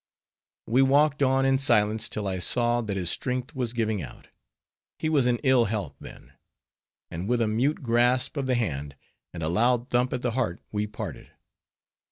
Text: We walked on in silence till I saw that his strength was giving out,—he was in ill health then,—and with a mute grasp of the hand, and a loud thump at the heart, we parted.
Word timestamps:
We 0.65 0.81
walked 0.81 1.21
on 1.21 1.45
in 1.45 1.59
silence 1.59 2.09
till 2.09 2.27
I 2.27 2.39
saw 2.39 2.81
that 2.81 2.97
his 2.97 3.11
strength 3.11 3.53
was 3.55 3.71
giving 3.71 4.01
out,—he 4.01 5.09
was 5.09 5.27
in 5.27 5.37
ill 5.43 5.65
health 5.65 5.93
then,—and 5.99 7.29
with 7.29 7.39
a 7.39 7.47
mute 7.47 7.83
grasp 7.83 8.35
of 8.35 8.47
the 8.47 8.55
hand, 8.55 8.95
and 9.31 9.43
a 9.43 9.47
loud 9.47 9.91
thump 9.91 10.11
at 10.11 10.23
the 10.23 10.31
heart, 10.31 10.59
we 10.71 10.87
parted. 10.87 11.29